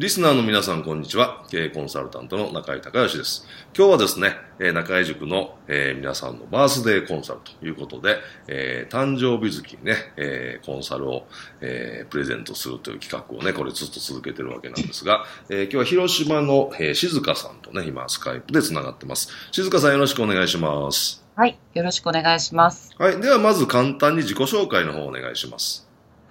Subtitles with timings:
[0.00, 1.44] リスナーの皆さん、こんにちは。
[1.48, 3.46] 経営コンサルタントの中井隆義です。
[3.78, 8.16] 今日はですね、え中井塾の、えー、皆さんのバースデーコンサルということで、
[8.48, 11.28] えー、誕生日月にね、えー、コンサルを、
[11.60, 19.28] えプレゼントするという企画をね、これずっと続けてるわけなんですが、え今日は広島の、え静香さんとね、今、スカイプで繋がってます。
[19.52, 21.24] 静香さんよろしくお願いします。
[21.36, 22.90] はい、よろしくお願いします。
[22.98, 25.83] はい、ではまず簡単に自己紹介の方お願いします。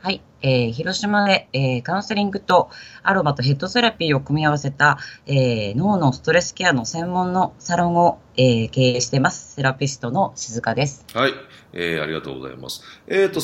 [0.04, 0.22] はい。
[0.42, 2.70] えー、広島で、えー、カウンセリングと
[3.04, 9.54] アロマとヘッドセラピーを組み合わせた、えー、脳のストレスケアの専門のサロンを、えー、経営しています。
[9.54, 11.06] セラピストの静香です。
[11.14, 11.34] はい。
[11.72, 12.84] えー、ありがとうございます。
[13.08, 13.40] えっ、ー、と、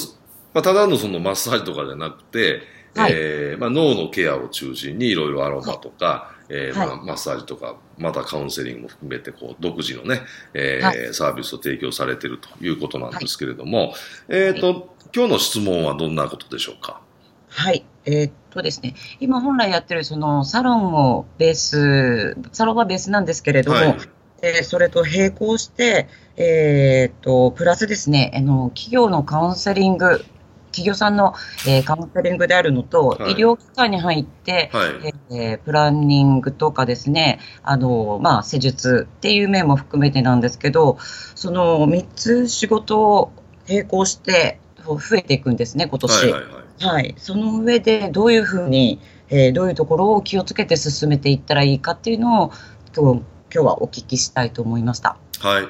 [0.53, 2.63] まあ、ただのそのマッサージとかじゃなくて、
[2.93, 10.21] はい、えー、まあ、脳のケアを中心にいろいろアロマとか、はい、えー、まあ、マッサージとか、またカウンセリングも含めて、こう、独自のね、
[10.53, 13.93] えー、はい、サービスを提供されているということなんですけれども、
[14.27, 17.01] えっ、と、今日の質問はどんなことでしょうか？
[17.47, 17.83] はい。
[18.05, 23.97] えー、っとですね、今本来やってるそのサロンをベース、サロンはベースなんですけれども、はい、
[24.43, 26.07] えー、それと並行して、
[26.37, 30.23] えー、っと、プラスですね、あの、企業のカウンセリング、
[30.71, 31.33] 企業さんの、
[31.67, 40.97] えー、カウンセリングであるのと、はい、医療機関に入って、はい、えー、プランニングとかですね、あの、まあ、施術っていう面も含めてなんですけど、
[41.33, 43.31] その3つ仕事を
[43.67, 44.59] 並行して、
[44.97, 46.23] 増えていくんですね、今年。
[46.23, 46.43] はい、はい
[46.81, 52.51] はい、その上でどういうふうに、えー、どういうところを気をつけて進めていったらいいかっていうのを
[52.95, 53.21] 今日
[53.53, 55.17] 今日はお聞きしたいと思いました。
[55.39, 55.67] はい。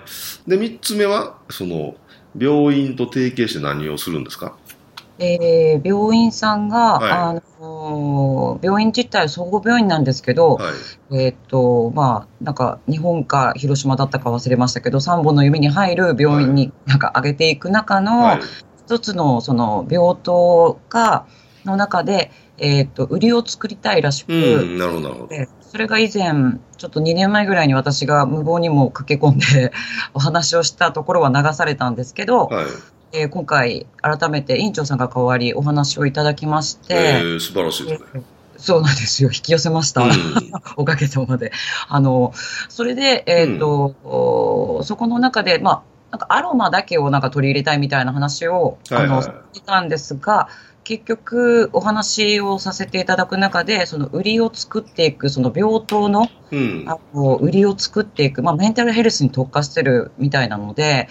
[0.48, 1.96] で、三つ目は、その、
[2.38, 4.56] 病院と提携して何をするんですか？
[5.22, 10.72] えー、病院さんが、はい、あの病院自体総合病院なんですけど、は
[11.12, 18.40] い、えっ、と、まあ、なんか日本か広島だったか忘れましたけど、3本の指に入る病院になんか上げていく中の、はい、
[18.90, 21.28] 一つのその病棟が、
[21.64, 24.36] の中で、えっ、ー、と、売りを作りたいらしく、う
[24.66, 25.36] ん、なるほど、なるほど。
[25.62, 29.72] それが以前、ちょっと2年前ぐらいに私が無謀にも駆け込んで
[30.16, 32.66] お話をしたところは流されたんですけど、はい、
[33.12, 38.24] えー、今回、改めて院長さんが代わりお話をいただきまして、えー、素晴らしいですね。
[38.58, 39.30] そうなんですよ。
[39.32, 40.02] 引き寄せました。
[40.02, 40.12] うん、
[40.78, 41.52] おかげさまで。
[41.88, 42.34] あの、
[42.70, 50.50] それで、えっ、ー、と、うん、そこの中で、まあ、なんかアロマだけをなんか取り入れたいみたいな話を、あの、してたんですが、
[50.84, 61.08] 結局お話をさせていただく中で、その売りを作っていく、その病棟の、うん、あの売りを作っていく、まあ、メンタルヘルスに特化してるみたいなので、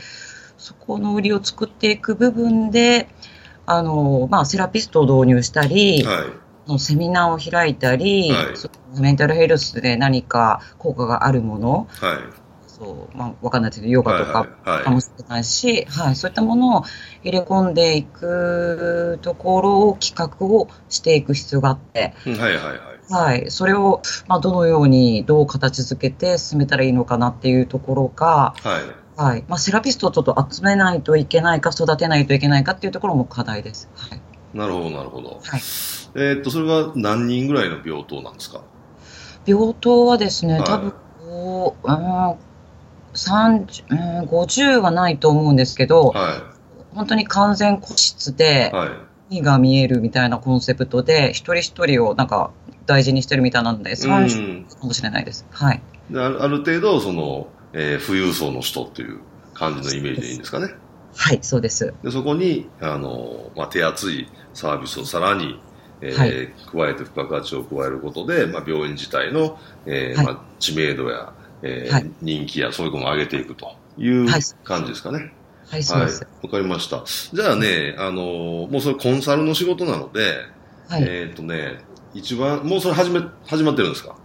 [0.56, 3.08] そこの売りを作っていく部分で、
[3.66, 6.26] あの、まあ、セラピストを導入したり、は
[6.74, 8.52] い、セミナーを開いたり、は
[8.96, 12.47] い、メンタルヘルスで何か効果があるもの、はい
[12.78, 14.46] そう、まあ、わかんないですけど、ヨガとか
[14.84, 16.84] かもしれないし、はい、はいはい、そういったものを
[17.22, 22.78] 入れ込んでいくところを企画をしていく必要があって、はいはいはい。
[23.10, 28.80] はい、それを、まあ、どのように、どう形づけて進めたらいいのかなっていうところが、は
[29.16, 29.20] い。
[29.20, 29.44] はい。
[29.48, 33.88] まあ、セラピストをちょっと集めないといけないか、育てないといけないかっていうところも課題です。
[33.96, 34.20] はい。
[34.54, 35.30] なるほど、なるほど。
[35.30, 35.60] はい。
[36.14, 38.60] えー、っと、それは何人ぐらいの病棟なんですか？
[39.46, 42.36] 病棟はですね、はい、多分、こう、うん、
[43.18, 48.88] 30、うん、50はないと思うんですけど、はい、本当に完全個室で、は
[49.30, 52.50] い、が見えるみたいなコンセプトで、一人一人をなんか
[52.86, 55.46] 大事にしてるみたいなので、30かもしれないです。
[55.50, 55.82] はい。
[56.10, 59.20] であるある程度、その、えー、富裕層の人っていう
[59.54, 60.74] 感じのイメージでいいんですかね。
[61.14, 61.92] はい、そうです。
[62.02, 65.60] でそこに、あの、まあ、手厚いサービスをさらに、
[66.00, 66.30] えー、はい、
[66.86, 71.32] 加えて付加価値を加えることで、まあ、病院自体の、えー、はい、まあ、知名度や、
[71.62, 73.76] えーはい、人気やそういうことも上げていくと。
[73.98, 74.08] い。
[74.08, 74.26] う
[74.64, 75.32] 感じですかね。
[75.68, 76.26] はい、そうです。
[76.42, 77.04] わ、かりました。
[77.32, 80.34] じゃあね、あのもうそれコンサルの仕事なので、
[80.88, 81.84] はい、えっ、とね、
[82.14, 84.16] 一番、もうそれ始め、始まってるんですか？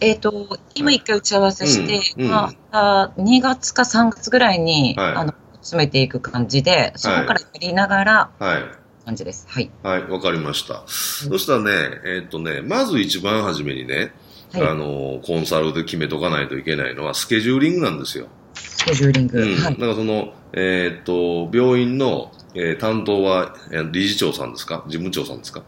[0.00, 8.62] えっ、ー、と、今一回打ち合わせして、うんうん、まあ、2月か3月ぐらいに、はい、あの、詰めていく感じで、そこからやりながら、はい、
[9.04, 9.46] 感じです。
[9.48, 9.70] はい。
[9.82, 10.82] はい、わかりました。
[10.86, 11.70] そしたらね、
[12.04, 14.10] えーっとね、まず一番初めにね、はい
[14.54, 18.28] あの、コンサルで決めとかないといけないのはスケジューリングなんですよ。
[18.54, 19.40] スケジューリング。
[19.40, 19.54] うん。
[19.56, 19.74] はい。
[19.74, 24.84] だからその、えーっと、病院の、えー担当は、えー理事長さんですか？
[24.86, 25.62] 事務長さんですか？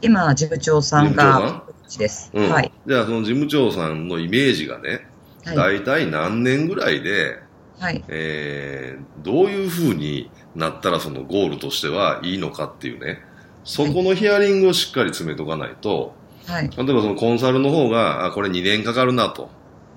[0.00, 2.30] 今、事務長さん事務長が、こっちです。
[2.32, 2.48] うん。
[2.48, 2.72] はい。
[2.86, 5.06] じゃあその事務長さんのイメージがね、
[5.44, 5.56] はい。
[5.56, 7.38] 大体何年ぐらいで、
[7.78, 8.02] はい。
[8.08, 13.20] えーどういう風になったらそのゴールとしてはいいのかっていうね、
[13.64, 16.14] そこのヒアリングをしっかり詰めとかないと、
[16.50, 16.70] はい。
[16.76, 19.50] 例えばそのコンサルの方が、あ、これ2年かかるなと、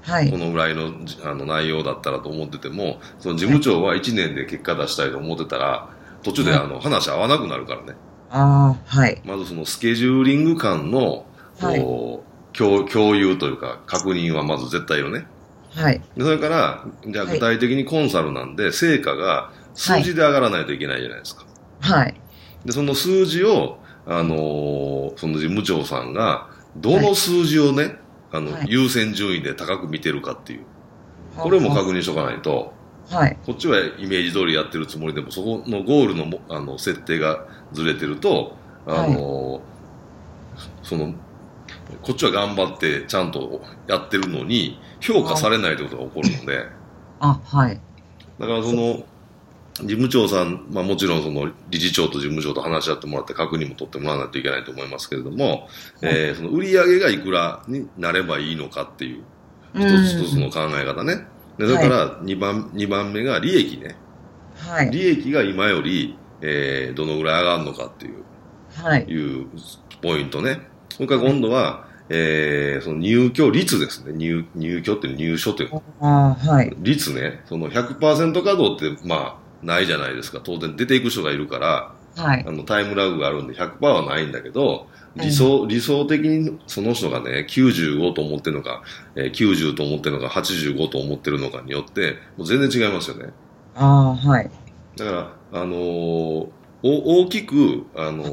[0.04, 0.38] はいこ。
[0.38, 5.90] のぐらいのじあの内容だったらと思ってても、その事務長は1年で結果出したいと思ってたら、
[6.22, 7.96] 途中ではいあの話合わなくなるからね。
[8.30, 9.22] ああ、はい。
[9.26, 11.26] まずそのスケジューリング間の、
[11.60, 12.24] こ
[12.54, 15.26] う、共共有というか確認はまず絶対よね。
[15.76, 16.02] はい。
[16.16, 21.46] でそれから、じゃあはい具体的にコンサルなんで、成果が数字で上がらないといけないじゃないですか。
[21.80, 22.16] はい。
[22.66, 27.98] で、その数字を、あのーその事務長さんが、どの数字をね、
[28.32, 30.66] あの、はい優先順位で高く見てるかっていう。
[31.38, 32.74] これも確認しとかないと、
[33.10, 33.38] はい。
[33.46, 38.56] こっちはイメージ通りやってるつもりでも、そこのゴールのもあの設定がずれてると、
[38.86, 39.74] あのー
[40.84, 41.14] その、
[42.02, 46.66] こっちは頑張ってちゃんとやってるのに、評価されないということが起こるので、
[47.20, 47.80] あ、はい。
[48.40, 49.04] だからその、
[49.76, 55.68] 事務長さん、まあもちろんその理事長と事務長と話し合ってもらって確認も取ってもらわないといけないと思いますけれども、
[56.02, 59.24] えーその売り上げがいくらになればいいのかっていう、
[59.76, 61.26] 一つ一つの考え方ね。
[61.58, 63.96] で、それから2番、二番目が利益ね。
[64.58, 64.92] はい。
[64.92, 68.24] 利益が今より、えーどのぐらい上がるのかっていう、
[68.76, 69.04] はい。
[69.08, 69.48] いう
[70.02, 70.62] ポイントね。
[70.90, 74.14] それから今度は、えーその入居率ですね。
[74.14, 76.72] 入、入居って入所というああ、はい。
[76.80, 80.42] 率ね、その100%稼働って、まあ、ないじゃないですか。
[80.44, 82.52] 当然出ていく人がいるから、はいあ。
[82.52, 88.84] の、タイムラグがあるんで100%はないんだけど、理想、理想的にその人がね、95と思ってるのか、
[89.16, 93.34] えー90と思ってるのか、85と思ってるのかによって、もう全然違いますよね。
[93.76, 94.52] ああ、はい。
[94.98, 96.50] だから、あのー
[96.86, 98.24] お大きく、あの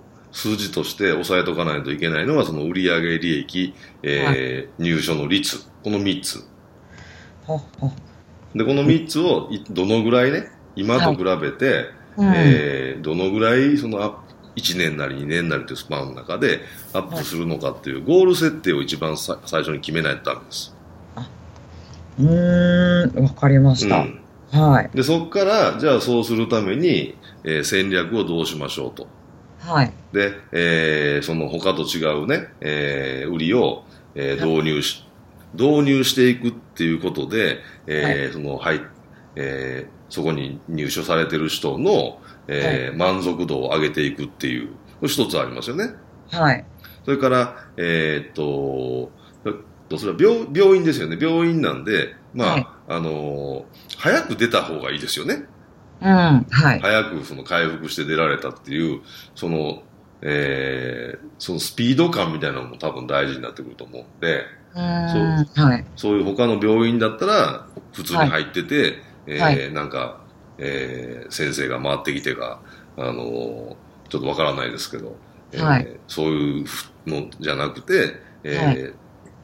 [0.32, 6.44] 数字として押さえとかないといけないのは、その売上利益、えー入所の率、この3つ。
[8.54, 11.86] で、この3つをいどのぐらいね、今と比べて、
[12.16, 12.32] うん。
[12.34, 14.16] えーどのぐらいそのアップ
[14.56, 16.60] 1年なり2年なりというスパンの中で
[16.94, 20.74] アップするのかっていうゴール設定を一番さ最初に決めないとダメです。
[22.18, 23.96] うーん、わかりました。
[23.98, 24.20] うん
[24.52, 24.90] はい。
[24.96, 29.08] で、そこから、じゃあそうするために、えー戦略をどうしましょうと。
[29.58, 29.92] はい。
[30.12, 33.82] で、えーその他と違うね、えー売りを、
[34.14, 35.04] えー導入し、
[35.54, 37.58] 導入していくっていうことで、
[37.88, 38.80] えーその、はい、
[39.36, 44.68] えーそこに入所されてる人の、えー満足度を上げていくっていう、
[45.02, 45.94] 一つありますよね。
[46.30, 46.64] はい。
[47.04, 49.10] それから、えーっと、
[49.44, 49.52] えっ
[49.88, 51.18] とそれは病病院ですよね。
[51.20, 53.64] 病院なんで、まあ、はいあのー
[53.98, 55.44] 早く出た方がいいですよね。
[56.00, 56.08] うん。
[56.08, 56.80] はい。
[56.80, 59.00] 早くその回復して出られたっていう、
[59.34, 59.82] その、
[60.22, 64.44] えーそのスピード感みたいなのも多分大事になってくると思うんで、
[64.74, 65.44] うーん。
[65.68, 65.84] はい。
[65.96, 69.72] そういう他の病院だったら、普通に入ってて、えーはい。
[69.72, 70.26] なんか、
[70.58, 72.62] えー先生が回ってきてか、
[72.96, 73.76] あのー
[74.08, 75.20] ちょっとわからないですけど、
[75.52, 76.00] えーはい。
[76.06, 76.64] そういう
[77.06, 78.96] のじゃなくて、えーは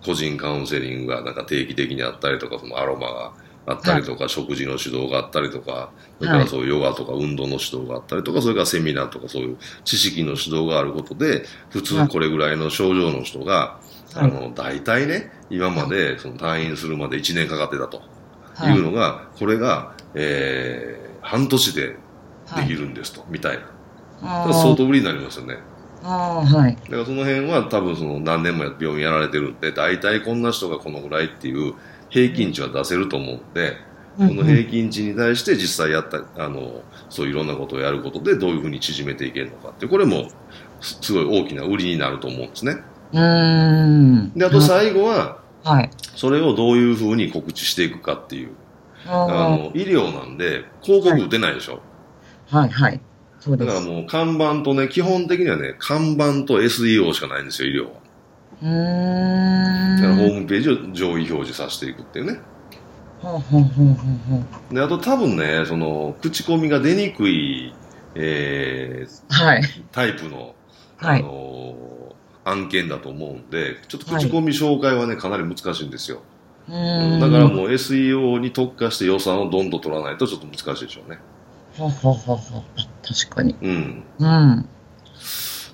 [0.04, 3.34] 個人カウンセリングがなんか定期的にあったりとか、そのアロマが
[3.66, 13.80] あったりとか、食事の指導があったりとか、それからそういうヨガとか運動の指導があったりとか、それからセミナーとかそういう知識の指導があることで、普通これぐらいの症状の人が、は
[14.22, 14.24] い。
[14.24, 17.98] あの、大体ね、今までその退院するまで1年かかってたと。
[17.98, 18.04] は
[18.60, 21.96] いいうのが、これが、えー半年で
[22.56, 22.80] できる。
[22.80, 23.62] るんですと、みたいな。
[24.22, 25.56] あだから相当売りになりますよね。
[26.02, 26.74] あー、はい。
[26.74, 31.74] だからその辺は多分その何年も病院やられてるんで、大体こんな人がこのぐらいっていう
[32.10, 33.76] 平均値は出せると思うんで、
[34.18, 40.28] うんその平均値に対して実際やった、あの、そういろんなことをやることでどういうふうに縮めていけるのかって、これも
[40.80, 42.76] すすごい大きな売りになると思うんですね。
[43.12, 44.32] うーん。
[44.34, 45.90] で、あと最後は、はい。
[46.16, 48.50] それをどういうふうに告知していくかっていう。
[49.06, 49.26] ああ
[49.56, 51.80] の、医療なんで広告打てないでしょ。
[52.50, 53.00] ーはい、はい。
[53.40, 53.66] そうです。
[53.66, 57.90] だからもう看板とね、基本的にはね、看板と SEO しかないんですよ、医療は。
[58.62, 59.96] うーん。
[59.96, 62.40] だからホームページを上位表示させていくっていうね。
[63.20, 67.74] ほうほうほうほうほうで、あと多分ね、その、口コミが出にくい、
[68.14, 69.62] えー、はい。
[69.92, 70.54] タイプの、
[70.98, 71.24] あはい。
[72.44, 76.20] 案件だと思うんで、ちょっと口コミ紹介はね、かなり難しいんですよ。
[76.68, 81.18] うーんだからもう SEO に特化して予算をどんどん取らないとちょっと難しいでしょうね。
[81.76, 82.62] ほうほうほうほう。
[82.76, 83.56] あ確かに。
[83.60, 84.04] うん。
[84.18, 84.68] うん。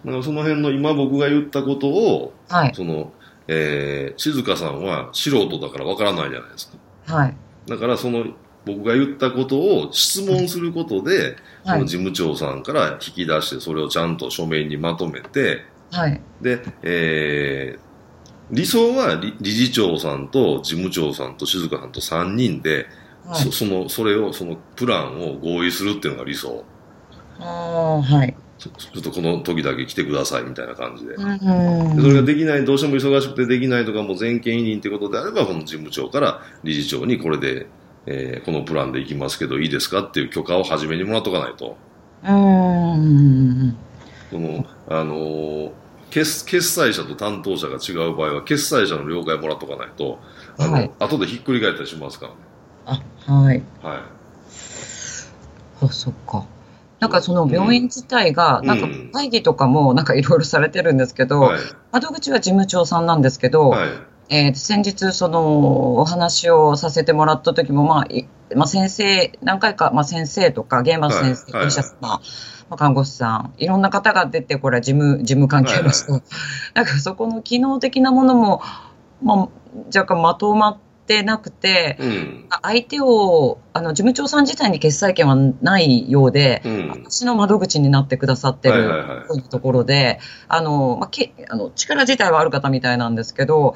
[0.05, 2.75] だからその辺の今僕が言ったことを、はい。
[2.75, 3.13] その、
[3.49, 6.71] えー、静香さんは素人だからわからないじゃないです
[7.07, 7.15] か。
[7.17, 7.37] はい。
[7.67, 8.25] だからその
[8.65, 16.21] 僕が言ったことを質問することで、そはいの事務長さんから引き出してそれをちゃんと書面にまとめて、はい。
[16.41, 17.89] で、えー
[18.51, 22.87] 理想は理理事長さんと事務長さんと静香さんと3人で、
[23.25, 23.53] はいそ。
[23.53, 26.65] その、それを、そのプランを合意するっていうのが理想。
[27.39, 28.35] ああ、はい。
[28.59, 31.15] ちょっとこの時だけ来てくださいみたいな感じで。
[31.15, 31.97] うん。
[31.97, 37.67] でそれができない、どうしても忙しくてできないとか、もう全権委任ってことであれば、この事務長から理事長にこれで、
[38.07, 41.77] えーこのプランで行きますけどいいですかっていう許可を初めにもらっとかないと。
[42.23, 43.77] うん。
[44.31, 45.71] その、あのー
[46.11, 50.19] 決決済者と担当者が違う場合は、決済者の了解もらっとかないと、
[50.59, 52.39] あの、はい後でひっくり返ったりしますからね。
[53.27, 53.63] あ、はい。
[53.83, 53.99] はい。
[55.83, 56.47] あ、そっか。
[57.01, 61.61] なんかその病院自体が、うんなんか会議とかもなんかいろいろされてるんですけど、はい。
[61.93, 63.89] 窓口は事務長さんなんですけど、はい。
[64.31, 72.21] えー先日そのお話をさせてもらった時も、まあ、いまあ、先生、何回か、まあ、先生とか、現場の先生、はいはいお医者様、ま
[72.71, 76.13] あ、看護師さん、いろんな方が出て、これは事務、事務関係の人、
[76.75, 78.63] なんかそこの機能的なものも、
[79.23, 79.49] まあ、
[79.87, 82.45] 若干まとまってなくて、うん。
[82.63, 86.89] 相手を、あの、事務長さん自体に決裁権はないようで、うん。
[86.91, 93.75] 私の窓口になってくださってるはいはいはいところで、あの、まあ、けあの力自体はある方みたいなんですけど、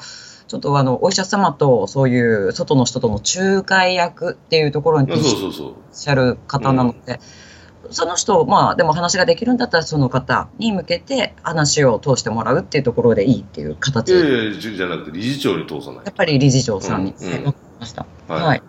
[0.53, 5.17] ちょっとあの、お医者様とそういう外の人との仲介役っていうところにいら。
[5.17, 7.21] っしゃる方なので、
[7.89, 18.07] その人、まあ、でも話ができるんだったらその方に向けて話を通してもらうっていうところでいいっていう形いやで、いやじゃなくて理事長に通さないやっぱり理事長さんに、うんうんました。
[18.29, 18.63] はいはい。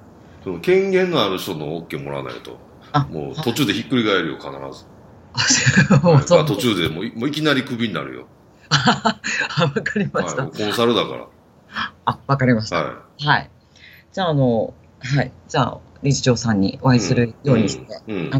[0.46, 2.60] その権限のある人の OK もらわないと、
[2.94, 4.50] あ、もう途中でひっくり返るよ、必
[4.80, 4.86] ず。
[6.48, 8.28] 途中でもういもういきなりクビになるよ。
[8.72, 9.20] あ
[9.64, 10.44] わかりまはい、した。
[10.44, 11.28] コンサルだか
[12.06, 12.76] あ、わかりました。
[12.78, 12.84] ら。
[12.84, 13.50] ははい。
[14.12, 15.32] じゃあ、あの、はい。
[15.48, 18.14] じゃあ、理事長さんにお会いするようにして、い。
[18.14, 18.40] うんあ。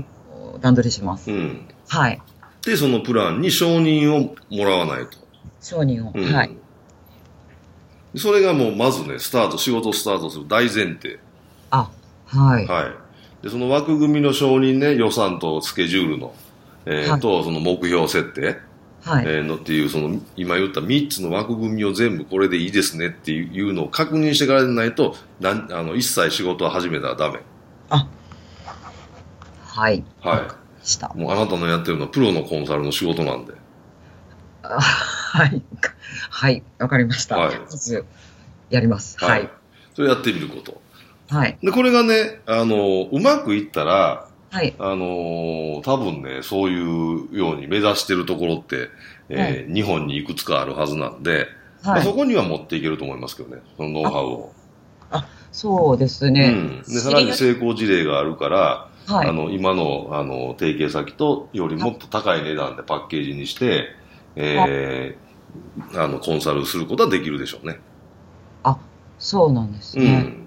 [0.54, 1.32] の段取りします。
[1.32, 1.68] うん。
[1.88, 2.22] はい。
[2.66, 5.18] で、そのプランに承認をもらわないと。
[5.62, 6.12] 承認を。
[6.14, 6.56] うんはい。
[8.16, 11.20] それがもうまずね、スタート、仕事スタートする大前提。
[11.72, 11.90] あ、
[12.28, 12.68] はい。
[12.68, 13.44] はい。
[13.44, 16.36] で、その枠組みの承認ね、予算とスケジュールの、
[16.86, 18.58] えーはいと、その目標設定、
[19.04, 19.26] はい。
[19.26, 27.40] えーのっていう、その、今言った3つの枠組みを全部これでいいですねっていうのを確認してからでないと、なんあの、一切仕事を始めたらダメ。
[29.74, 30.04] はい。
[30.22, 31.20] はしたい。。
[31.20, 33.54] もうあなたのやってるのはプロのコンサルの仕事なんで。
[34.62, 35.62] あはい。
[36.30, 36.64] はい。
[36.78, 37.38] わかりました。
[37.38, 38.06] はいまず、
[38.70, 39.18] やります。
[39.24, 39.50] はい。。
[39.96, 40.80] それやってみること。
[41.30, 41.58] はい。
[41.64, 44.76] で、これがね、あの、うまくいったら、はい。
[44.78, 48.90] あのー多分ね、そういうように目指してるところって、
[49.30, 51.48] えー日本にいくつかあるはずなんで、
[51.84, 52.04] まあはい。
[52.04, 54.54] そこには持っていけると思いますけどね、そのノウハウを。
[55.52, 56.52] そうですうね。
[56.52, 56.78] ん。
[56.84, 59.28] で、さらに成功事例があるから、はい。
[59.28, 63.88] あの、今の、あの、提携先とよりもっと高い値段でパッケージにして、
[64.36, 67.80] えーあの、コンサルすることはできるでしょうね。
[69.24, 70.06] そうなんですね。
[70.06, 70.43] うん。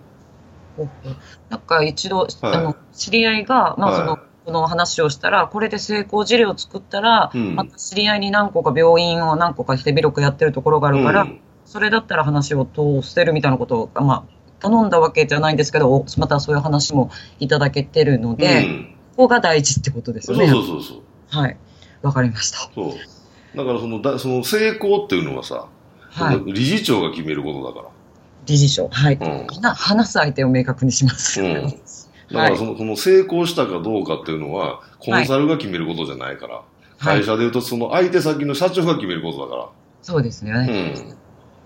[1.49, 14.25] なんか一度、あの、知り合いが、まあ、その、はいこの話をしたら、これで成功事例を作ったら、うんまた知り合いに何個か病院を何個か手広くやってるところがあるから、うんそれだったら話を通せるみたいなことを、まあ、
[14.61, 20.47] 頼んだわけじゃないんですけど、おまたそういう話もいただけてるので、うんここが大事ってことですよね。
[20.47, 21.00] そうそうそう。
[21.28, 21.56] はい。
[22.02, 22.59] わかりました。
[22.73, 23.56] そう。
[23.56, 25.68] だからその、だその成功っていうのはさ、
[26.11, 26.52] はい。
[26.52, 27.88] 理事長が決めることだか
[28.47, 28.88] 理事長。
[28.88, 29.19] はい。
[29.19, 29.26] ら。
[29.26, 29.61] うん。
[29.61, 31.43] な話す相手を明確にします。
[31.43, 31.75] うん
[32.33, 36.65] だからその、その成功したかどうかっていうのは、コンサルが決めることじゃないから、はい
[36.99, 39.69] 会社で言うとその相手先の社長が決めることだから。
[40.00, 40.53] そうですね。
[40.53, 41.09] うん。
[41.09, 41.15] だか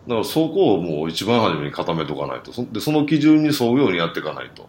[0.08, 2.52] らそこをもう一番初めに固めとかないと。
[2.52, 4.68] そで、その基準に沿うようにやっていかないと。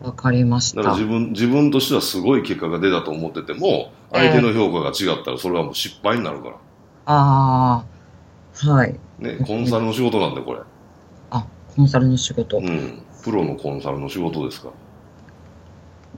[0.00, 0.94] わかりましただから。
[0.94, 6.56] 自分、自分としてはすごい結果が出たと思ってても、相手の評価が違ったらそれはもう失敗になるから。
[7.04, 7.84] あ
[8.64, 8.98] あ、はい。
[9.20, 10.60] ね、コンサルの仕事なんで、これ。
[11.30, 11.46] あ、
[11.76, 12.58] コンサルの仕事。
[12.58, 13.02] うん。
[13.22, 14.70] プロのコンサルの仕事ですか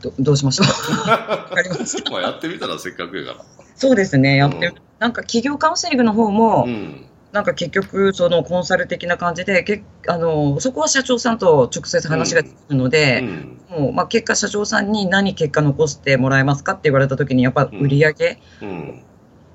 [0.01, 0.67] どどうしましょう
[1.11, 1.19] わ
[1.51, 2.11] かりました。
[2.11, 2.11] ら。
[2.13, 3.45] まあやってみたらせっかくやから。
[3.75, 7.07] そうですね、やって、うんなんか企業カウンセリングの方も、うん。
[7.33, 13.59] なんか結局、そのコンサル的な感じで、けあのそこは社長さんと直接話ができるのうで、ん。
[13.69, 19.03] もうまあ、結果、社長さんに何結果残してもらえますかって言われたときに、やっぱ売り上げ、うん。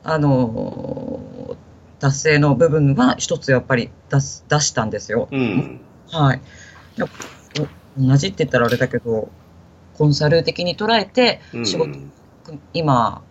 [0.04, 1.56] あの
[2.00, 5.28] 達成の部分は一つやっぱり出す出したんですよ。
[5.32, 5.82] うん。
[6.12, 6.42] はい。
[7.98, 9.30] 同じって言ったらあれだけど、
[9.98, 11.66] コンサル的に捉えてうん。
[11.66, 12.00] 仕事
[12.74, 13.22] 今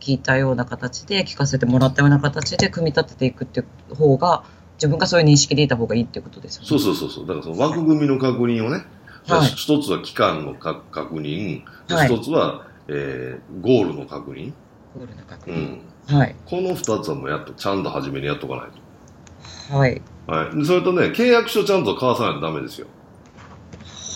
[0.00, 4.44] 聞いたような形で聞かせてもらったような形で組み立てていくっていう方が
[4.76, 6.68] 自分がそういう認識でいた方がいいっていうことですよね。
[6.68, 7.26] そうそうそうそう。
[7.26, 8.84] だからその枠組みの確認をね、
[9.26, 14.52] はい一つは期間のか確認、ではい一つは、えーゴールの確認。
[14.94, 15.80] ゴールの確認うん。
[16.06, 16.34] はい。
[16.46, 20.02] この二つはもうやっと、ちゃんと初めにやっとかないはい。
[20.26, 20.32] と。
[20.32, 20.56] はい。
[20.56, 22.86] でそれとね、契約書ちゃんと交わさないとダメですよ。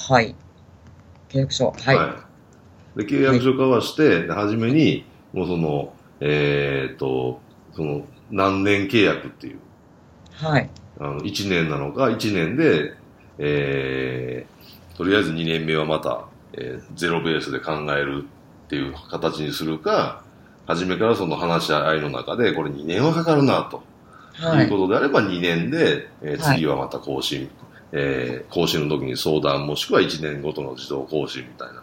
[0.09, 0.35] はい。
[1.29, 1.71] 契約書。
[1.71, 2.25] は
[2.97, 2.99] い。
[2.99, 7.41] で、契約書交わして、で初めに、もうその、えーっと、
[7.75, 9.59] その、何年契約っていう、
[10.33, 10.69] はい。
[11.01, 12.95] あの、1年なのか、1年で、
[13.39, 20.25] えー、とりあえず2年目はまた、えーゼロベースで考えるっていう形にするか、
[20.69, 23.83] 初めからその話し合いの中で、これ2年はかかるな、と
[24.35, 24.67] はいい。
[24.67, 27.51] うことであれば2年で、えーはい次はまた更新、
[27.93, 31.83] えー更新の時に相談もしくは1年ごとの自動更新みたいな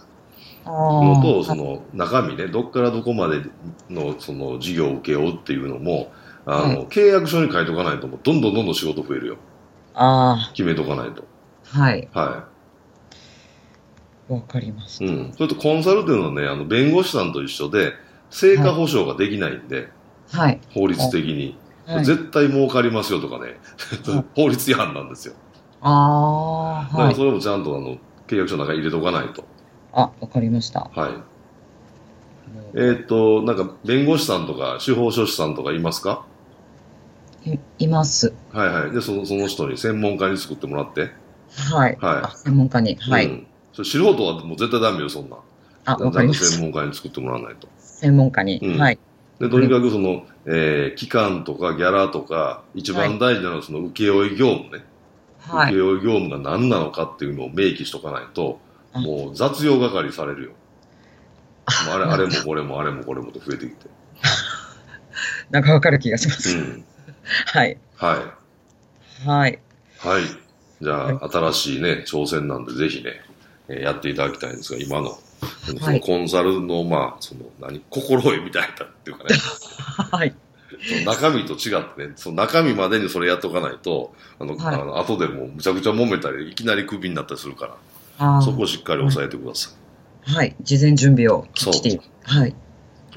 [0.66, 0.72] あ
[1.06, 3.42] のと、ーその中身ね、どっからどこまで
[3.90, 6.12] のその事業を受けようっていうのも、
[6.46, 9.38] あの、は契約書に書いとかないと、もうどんどんどんどん仕事増えるよ。
[9.94, 11.24] あ決めとかないと。
[11.64, 12.12] ー、はい。
[12.14, 12.50] は
[14.28, 15.06] わかりましい。
[15.06, 15.34] うん。
[15.34, 17.94] それとコンサルっていうのはね、あの、弁護士さんと一緒で、
[18.30, 19.90] 成果保証ができないんで、
[20.32, 20.42] た。
[20.42, 20.60] はい。
[20.74, 21.58] 法律的に。
[21.86, 25.36] はい、絶対儲かりますよとかね、はい 法律違反なんですよ。
[25.82, 26.92] ああ、はい。
[26.92, 29.44] だからそれもちゃんとあの、契約書の中に入れとかないと。
[29.94, 30.90] あ、わかりました。
[30.94, 31.12] はい。
[32.74, 36.26] えーっと、なんか、弁護士さんとか、司法書士さんとかいますか？
[37.46, 38.34] いいます。
[38.52, 38.92] はいはい。
[38.92, 41.12] で、その、その人に専門家に作ってもらって。
[41.72, 41.98] はい。
[42.02, 42.96] はいあ専門家に。
[42.96, 43.28] はい。
[43.28, 43.48] うん。
[43.74, 45.38] それ素人はもう絶対ダメよ、そんな。
[45.86, 46.46] あ、ちゃんわかりとました。
[46.46, 47.68] 専門家に作ってもらわないと。
[47.96, 48.60] 専門家に。
[48.62, 49.00] うんはい。
[49.40, 54.84] で、とにかくその、えー期間とかギャラとか、一番大事なのはその請負業務ね。
[55.40, 55.74] はい。
[55.74, 58.60] 請負業務が何なのかっていうのを明記しとかないと、
[58.94, 60.52] あもう雑用係されるよ。
[61.66, 63.90] あれ、 あれもこれもあれもこれもと増えてきて。
[65.50, 66.58] なんかわかる気がしまうす。
[66.58, 66.84] ん。
[67.48, 67.78] はい。
[67.96, 68.16] は
[69.24, 69.28] い。
[69.28, 69.60] はい。
[69.98, 70.24] はい。
[70.82, 73.22] じゃあ、は新しいね、挑戦なんで、ぜひね、
[73.68, 75.18] えーやっていただきたいんですが、今の、
[75.66, 79.36] そのはいコンサルの、まあ、その、何、心得みたいなっていうかね、
[80.12, 80.36] はい。
[80.88, 89.72] その中身と違ってね、その中身までにそれやっとかないと、あの、はいあの後でもうむちゃくちゃ揉めたり、いきなりクビになったりするから、あそこをしっかり押さえてくださ
[90.26, 90.56] はい。
[90.62, 92.02] 事前準備をきっちり。
[92.24, 92.50] はい。
[92.50, 92.56] い。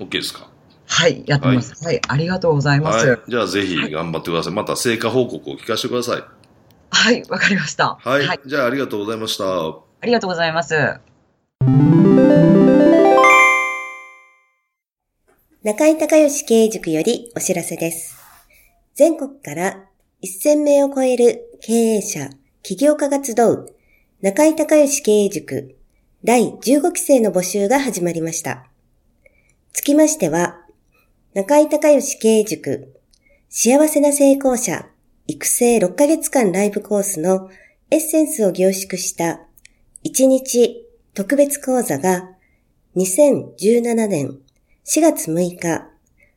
[0.03, 0.49] OK ですか？
[0.87, 1.23] はい。
[1.27, 1.85] やってます。
[1.85, 2.01] はい。
[2.07, 3.07] ありがとうございます。
[3.07, 3.21] はい。
[3.29, 4.55] じゃあ、ぜひ頑張ってください。
[4.55, 6.25] また成果報告を聞かせてください。
[6.91, 7.23] はい。
[7.29, 7.99] わかりました。
[8.03, 8.27] はい。
[8.27, 8.41] はい。
[8.47, 9.45] じゃあ、ありがとうございました。
[9.45, 10.75] ありがとうございます。
[15.65, 18.17] 中井隆義経営塾よりお知らせです。
[18.95, 19.87] 全国から
[20.23, 22.31] 1000名を超える経営者、
[22.63, 23.75] 起業家が集う
[24.23, 25.77] 中井隆義経営塾
[26.23, 28.69] 第15期生の募集が始まりました。
[29.73, 30.65] つきましては、
[31.35, 32.95] 中井隆義経営塾
[33.49, 34.87] 幸せな成功者
[35.27, 37.51] 育成6ヶ月間ライブコースの
[37.91, 39.41] エッセンスを凝縮した
[40.05, 42.31] 1日特別講座が
[42.95, 44.39] 2017年
[44.91, 45.87] 4月6日、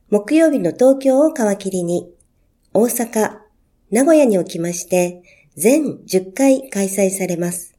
[0.09, 2.13] 木曜日の東京を皮切りに、
[2.73, 3.37] 大阪、
[3.91, 5.23] 名古屋におきまして、
[5.55, 7.73] 全10回開催されます。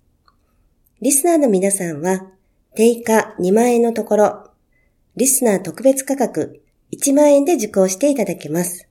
[1.03, 2.27] リスナーの皆さんは、
[2.75, 4.51] 定価2万円のところ、
[5.15, 8.89] リスナー特別価格1万円で受講していただけます。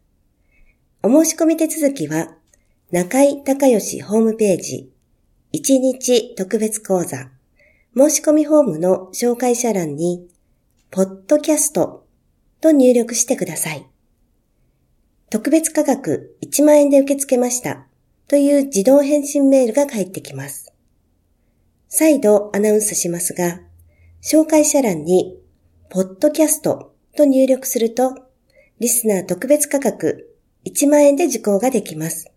[1.02, 2.36] お申し込み手続きは、
[2.92, 4.92] 中井隆義ホームページ、
[5.56, 7.32] 1日特別講座、
[7.98, 10.28] 申し込みフォームの紹介者欄に、
[10.94, 12.06] ポッドキャスト
[12.60, 13.88] と入力してください。
[15.30, 17.88] 特別価格1万円で受け付けました
[18.28, 20.74] という自動返信メールが返ってきます。
[21.88, 23.62] 再度アナウンスしますが、
[24.22, 25.40] 紹介者欄に、
[25.90, 28.28] ポッドキャストと入力すると、
[28.82, 32.30] リスナー特別価格1万円で受講ができます。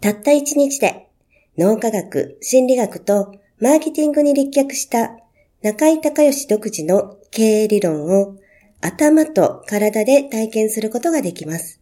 [0.00, 1.10] たった1日で、
[1.58, 5.18] 脳科学、心理学とマーケティングに立脚した
[5.62, 8.36] 中井隆義独自の経営理論を
[8.80, 11.80] 頭と体で体験することができます。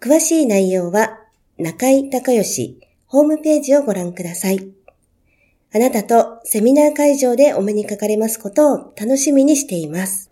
[0.00, 1.20] 詳しい内容は
[1.58, 4.72] 中井隆義ホームページをご覧ください。
[5.74, 10.31] あなたとセミナー会場でお目にかかれますことを楽しみにしています。